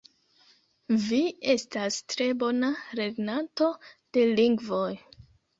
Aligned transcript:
Vi 1.09 1.19
estas 1.53 1.99
tre 2.13 2.29
bona 2.45 2.71
lernanto 3.01 3.71
de 4.19 4.25
lingvoj 4.41 4.91